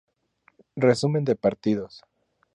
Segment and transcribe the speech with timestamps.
[0.77, 2.01] Resumen de partidos